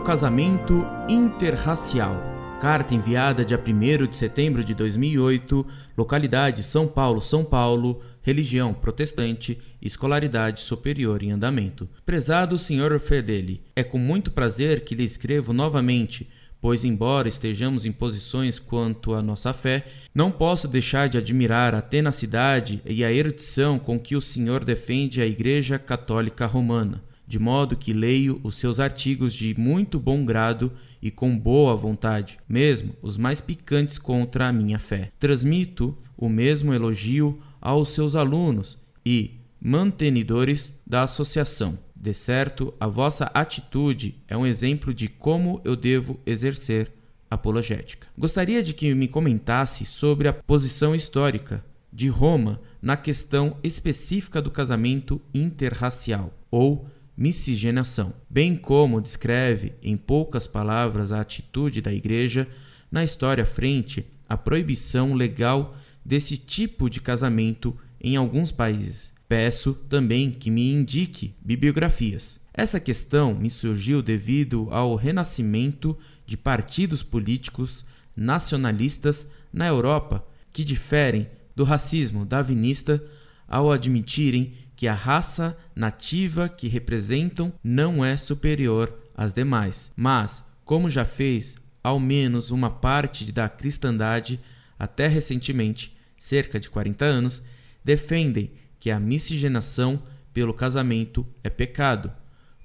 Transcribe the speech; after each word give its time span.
casamento 0.00 0.86
interracial. 1.08 2.20
Carta 2.60 2.94
enviada 2.94 3.44
dia 3.44 3.62
1 3.62 4.06
de 4.06 4.16
setembro 4.16 4.64
de 4.64 4.74
2008, 4.74 5.66
localidade 5.96 6.62
São 6.62 6.88
Paulo, 6.88 7.20
São 7.20 7.44
Paulo, 7.44 8.00
religião 8.22 8.72
protestante, 8.72 9.60
escolaridade 9.80 10.60
superior 10.60 11.22
em 11.22 11.32
andamento. 11.32 11.88
Prezado 12.04 12.58
Sr. 12.58 12.98
Fedeli, 12.98 13.62
é 13.76 13.84
com 13.84 13.98
muito 13.98 14.30
prazer 14.30 14.84
que 14.84 14.94
lhe 14.94 15.04
escrevo 15.04 15.52
novamente, 15.52 16.28
pois, 16.60 16.82
embora 16.82 17.28
estejamos 17.28 17.84
em 17.84 17.92
posições 17.92 18.58
quanto 18.58 19.14
à 19.14 19.22
nossa 19.22 19.52
fé, 19.52 19.86
não 20.14 20.30
posso 20.30 20.66
deixar 20.66 21.08
de 21.08 21.18
admirar 21.18 21.74
a 21.74 21.82
tenacidade 21.82 22.80
e 22.86 23.04
a 23.04 23.12
erudição 23.12 23.78
com 23.78 24.00
que 24.00 24.16
o 24.16 24.20
senhor 24.20 24.64
defende 24.64 25.20
a 25.20 25.26
Igreja 25.26 25.78
Católica 25.78 26.46
Romana 26.46 27.05
de 27.26 27.38
modo 27.38 27.76
que 27.76 27.92
leio 27.92 28.40
os 28.42 28.56
seus 28.56 28.78
artigos 28.78 29.34
de 29.34 29.54
muito 29.58 29.98
bom 29.98 30.24
grado 30.24 30.72
e 31.02 31.10
com 31.10 31.36
boa 31.38 31.74
vontade, 31.74 32.38
mesmo 32.48 32.94
os 33.02 33.16
mais 33.16 33.40
picantes 33.40 33.98
contra 33.98 34.48
a 34.48 34.52
minha 34.52 34.78
fé. 34.78 35.10
Transmito 35.18 35.96
o 36.16 36.28
mesmo 36.28 36.72
elogio 36.72 37.40
aos 37.60 37.90
seus 37.90 38.14
alunos 38.14 38.78
e 39.04 39.32
mantenedores 39.60 40.78
da 40.86 41.02
associação. 41.02 41.78
De 41.94 42.14
certo, 42.14 42.72
a 42.78 42.86
vossa 42.86 43.24
atitude 43.34 44.22
é 44.28 44.36
um 44.36 44.46
exemplo 44.46 44.94
de 44.94 45.08
como 45.08 45.60
eu 45.64 45.74
devo 45.74 46.20
exercer 46.24 46.92
apologética. 47.30 48.06
Gostaria 48.16 48.62
de 48.62 48.72
que 48.72 48.94
me 48.94 49.08
comentasse 49.08 49.84
sobre 49.84 50.28
a 50.28 50.32
posição 50.32 50.94
histórica 50.94 51.64
de 51.92 52.08
Roma 52.08 52.60
na 52.80 52.96
questão 52.96 53.56
específica 53.62 54.40
do 54.40 54.50
casamento 54.50 55.20
interracial 55.32 56.32
ou 56.50 56.86
miscigenação, 57.16 58.12
bem 58.28 58.56
como 58.56 59.00
descreve 59.00 59.72
em 59.82 59.96
poucas 59.96 60.46
palavras 60.46 61.12
a 61.12 61.20
atitude 61.20 61.80
da 61.80 61.92
Igreja 61.92 62.46
na 62.90 63.02
história 63.02 63.46
frente 63.46 64.06
à 64.28 64.36
proibição 64.36 65.14
legal 65.14 65.76
desse 66.04 66.36
tipo 66.36 66.90
de 66.90 67.00
casamento 67.00 67.76
em 68.00 68.16
alguns 68.16 68.52
países. 68.52 69.12
Peço 69.28 69.74
também 69.88 70.30
que 70.30 70.50
me 70.50 70.70
indique 70.72 71.34
bibliografias. 71.40 72.38
Essa 72.54 72.78
questão 72.78 73.34
me 73.34 73.50
surgiu 73.50 74.00
devido 74.00 74.68
ao 74.70 74.94
renascimento 74.94 75.98
de 76.26 76.36
partidos 76.36 77.02
políticos 77.02 77.84
nacionalistas 78.16 79.28
na 79.52 79.66
Europa 79.66 80.26
que 80.52 80.64
diferem 80.64 81.28
do 81.54 81.64
racismo 81.64 82.24
darwinista 82.24 83.02
ao 83.48 83.70
admitirem 83.70 84.54
que 84.76 84.86
a 84.86 84.94
raça 84.94 85.56
nativa 85.74 86.48
que 86.48 86.68
representam 86.68 87.52
não 87.64 88.04
é 88.04 88.16
superior 88.16 88.94
às 89.16 89.32
demais, 89.32 89.90
mas, 89.96 90.44
como 90.64 90.90
já 90.90 91.04
fez 91.04 91.56
ao 91.82 91.98
menos 91.98 92.50
uma 92.50 92.68
parte 92.68 93.32
da 93.32 93.48
cristandade 93.48 94.38
até 94.78 95.06
recentemente, 95.06 95.96
cerca 96.18 96.60
de 96.60 96.68
40 96.68 97.04
anos, 97.04 97.42
defendem 97.82 98.50
que 98.78 98.90
a 98.90 99.00
miscigenação 99.00 100.02
pelo 100.34 100.52
casamento 100.52 101.26
é 101.42 101.48
pecado, 101.48 102.12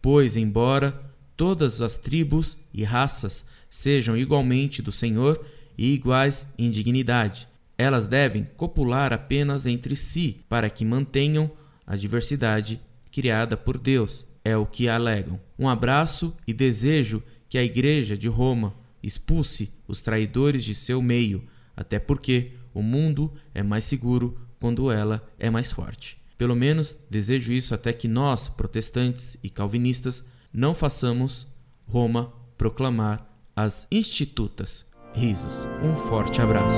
pois, 0.00 0.36
embora 0.36 1.02
todas 1.36 1.80
as 1.80 1.98
tribos 1.98 2.56
e 2.72 2.84
raças 2.84 3.44
sejam 3.68 4.16
igualmente 4.16 4.80
do 4.80 4.92
Senhor 4.92 5.44
e 5.76 5.92
iguais 5.92 6.46
em 6.56 6.70
dignidade, 6.70 7.48
elas 7.76 8.06
devem 8.06 8.46
copular 8.56 9.12
apenas 9.12 9.66
entre 9.66 9.96
si 9.96 10.36
para 10.48 10.70
que 10.70 10.84
mantenham 10.84 11.50
a 11.86 11.96
diversidade 11.96 12.80
criada 13.12 13.56
por 13.56 13.78
Deus, 13.78 14.26
é 14.44 14.56
o 14.56 14.66
que 14.66 14.88
alegam. 14.88 15.40
Um 15.58 15.68
abraço 15.68 16.36
e 16.46 16.52
desejo 16.52 17.22
que 17.48 17.58
a 17.58 17.64
Igreja 17.64 18.16
de 18.16 18.28
Roma 18.28 18.74
expulse 19.02 19.72
os 19.86 20.02
traidores 20.02 20.64
de 20.64 20.74
seu 20.74 21.00
meio, 21.00 21.44
até 21.76 21.98
porque 21.98 22.52
o 22.74 22.82
mundo 22.82 23.32
é 23.54 23.62
mais 23.62 23.84
seguro 23.84 24.38
quando 24.60 24.90
ela 24.90 25.26
é 25.38 25.48
mais 25.48 25.72
forte. 25.72 26.18
Pelo 26.36 26.54
menos 26.54 26.98
desejo 27.08 27.52
isso 27.52 27.74
até 27.74 27.92
que 27.92 28.06
nós, 28.06 28.48
protestantes 28.48 29.36
e 29.42 29.48
calvinistas, 29.48 30.24
não 30.52 30.74
façamos 30.74 31.46
Roma 31.86 32.32
proclamar 32.58 33.26
as 33.54 33.86
institutas. 33.90 34.84
Risos. 35.14 35.54
Um 35.82 35.96
forte 36.08 36.42
abraço. 36.42 36.76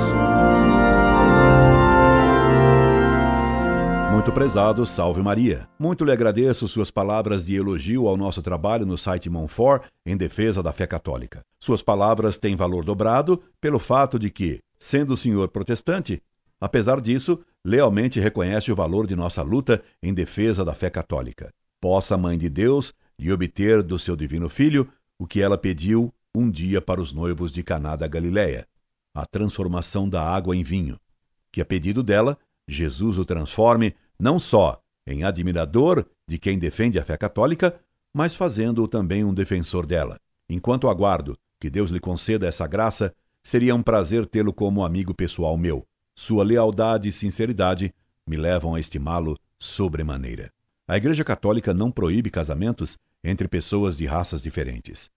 Muito 4.28 4.36
prezado, 4.40 4.84
salve 4.84 5.22
Maria. 5.22 5.66
Muito 5.78 6.04
lhe 6.04 6.12
agradeço 6.12 6.68
suas 6.68 6.90
palavras 6.90 7.46
de 7.46 7.54
elogio 7.54 8.06
ao 8.06 8.14
nosso 8.14 8.42
trabalho 8.42 8.84
no 8.84 8.98
site 8.98 9.30
Monfort 9.30 9.84
em 10.04 10.18
defesa 10.18 10.62
da 10.62 10.70
fé 10.70 10.86
católica. 10.86 11.40
Suas 11.58 11.82
palavras 11.82 12.36
têm 12.36 12.54
valor 12.54 12.84
dobrado 12.84 13.42
pelo 13.58 13.78
fato 13.78 14.18
de 14.18 14.28
que, 14.28 14.58
sendo 14.78 15.14
o 15.14 15.16
senhor 15.16 15.48
protestante, 15.48 16.22
apesar 16.60 17.00
disso, 17.00 17.40
lealmente 17.64 18.20
reconhece 18.20 18.70
o 18.70 18.76
valor 18.76 19.06
de 19.06 19.16
nossa 19.16 19.40
luta 19.42 19.82
em 20.02 20.12
defesa 20.12 20.62
da 20.62 20.74
fé 20.74 20.90
católica. 20.90 21.50
Possa 21.80 22.14
a 22.14 22.18
Mãe 22.18 22.36
de 22.36 22.50
Deus 22.50 22.92
lhe 23.18 23.32
obter 23.32 23.82
do 23.82 23.98
seu 23.98 24.14
divino 24.14 24.50
Filho 24.50 24.86
o 25.18 25.26
que 25.26 25.40
ela 25.40 25.56
pediu 25.56 26.12
um 26.34 26.50
dia 26.50 26.82
para 26.82 27.00
os 27.00 27.14
noivos 27.14 27.50
de 27.50 27.62
Caná 27.62 27.96
da 27.96 28.06
Galiléia, 28.06 28.66
a 29.14 29.24
transformação 29.24 30.06
da 30.06 30.22
água 30.22 30.54
em 30.54 30.62
vinho, 30.62 31.00
que 31.50 31.62
a 31.62 31.64
pedido 31.64 32.02
dela 32.02 32.36
Jesus 32.68 33.16
o 33.16 33.24
transforme 33.24 33.94
não 34.18 34.38
só 34.38 34.82
em 35.06 35.24
admirador 35.24 36.04
de 36.26 36.38
quem 36.38 36.58
defende 36.58 36.98
a 36.98 37.04
fé 37.04 37.16
católica, 37.16 37.80
mas 38.12 38.34
fazendo-o 38.36 38.88
também 38.88 39.24
um 39.24 39.32
defensor 39.32 39.86
dela. 39.86 40.18
Enquanto 40.48 40.88
aguardo 40.88 41.38
que 41.60 41.70
Deus 41.70 41.90
lhe 41.90 42.00
conceda 42.00 42.46
essa 42.46 42.66
graça, 42.66 43.14
seria 43.42 43.74
um 43.74 43.82
prazer 43.82 44.26
tê-lo 44.26 44.52
como 44.52 44.84
amigo 44.84 45.14
pessoal 45.14 45.56
meu. 45.56 45.86
Sua 46.14 46.44
lealdade 46.44 47.08
e 47.08 47.12
sinceridade 47.12 47.94
me 48.26 48.36
levam 48.36 48.74
a 48.74 48.80
estimá-lo 48.80 49.38
sobremaneira. 49.58 50.52
A 50.86 50.96
Igreja 50.96 51.24
Católica 51.24 51.72
não 51.72 51.90
proíbe 51.90 52.30
casamentos 52.30 52.98
entre 53.22 53.48
pessoas 53.48 53.96
de 53.96 54.06
raças 54.06 54.42
diferentes. 54.42 55.10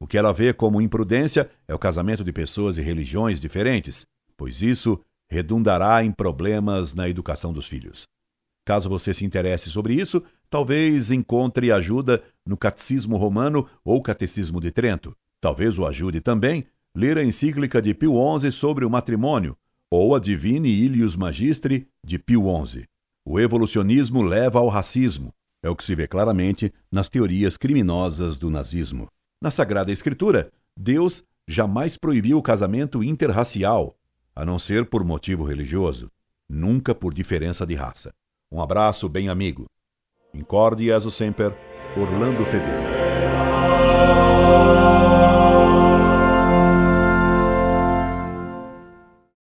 O 0.00 0.06
que 0.06 0.16
ela 0.16 0.32
vê 0.32 0.52
como 0.52 0.80
imprudência 0.80 1.50
é 1.66 1.74
o 1.74 1.78
casamento 1.78 2.22
de 2.22 2.32
pessoas 2.32 2.76
de 2.76 2.82
religiões 2.82 3.40
diferentes, 3.40 4.06
pois 4.36 4.62
isso 4.62 5.00
redundará 5.28 6.02
em 6.04 6.12
problemas 6.12 6.94
na 6.94 7.08
educação 7.08 7.52
dos 7.52 7.66
filhos. 7.66 8.06
Caso 8.68 8.86
você 8.86 9.14
se 9.14 9.24
interesse 9.24 9.70
sobre 9.70 9.94
isso, 9.94 10.22
talvez 10.50 11.10
encontre 11.10 11.72
ajuda 11.72 12.22
no 12.44 12.54
Catecismo 12.54 13.16
Romano 13.16 13.66
ou 13.82 14.02
Catecismo 14.02 14.60
de 14.60 14.70
Trento. 14.70 15.16
Talvez 15.40 15.78
o 15.78 15.86
ajude 15.86 16.20
também 16.20 16.66
ler 16.94 17.16
a 17.16 17.24
encíclica 17.24 17.80
de 17.80 17.94
Pio 17.94 18.12
XI 18.38 18.52
sobre 18.52 18.84
o 18.84 18.90
matrimônio 18.90 19.56
ou 19.90 20.14
a 20.14 20.18
Divine 20.18 20.68
Ilius 20.68 21.16
Magistri 21.16 21.88
de 22.04 22.18
Pio 22.18 22.42
XI. 22.66 22.84
O 23.24 23.40
evolucionismo 23.40 24.20
leva 24.20 24.58
ao 24.58 24.68
racismo. 24.68 25.32
É 25.62 25.70
o 25.70 25.74
que 25.74 25.82
se 25.82 25.94
vê 25.94 26.06
claramente 26.06 26.70
nas 26.92 27.08
teorias 27.08 27.56
criminosas 27.56 28.36
do 28.36 28.50
nazismo. 28.50 29.08
Na 29.40 29.50
Sagrada 29.50 29.90
Escritura, 29.90 30.52
Deus 30.76 31.24
jamais 31.48 31.96
proibiu 31.96 32.36
o 32.36 32.42
casamento 32.42 33.02
interracial, 33.02 33.96
a 34.36 34.44
não 34.44 34.58
ser 34.58 34.84
por 34.84 35.02
motivo 35.04 35.42
religioso, 35.42 36.10
nunca 36.46 36.94
por 36.94 37.14
diferença 37.14 37.64
de 37.64 37.74
raça. 37.74 38.12
Um 38.50 38.62
abraço 38.62 39.08
bem 39.08 39.28
amigo. 39.28 39.66
Incorde 40.32 40.84
Jesus 40.84 41.14
Semper, 41.14 41.54
Orlando 41.96 42.44
Fedeli. 42.46 42.97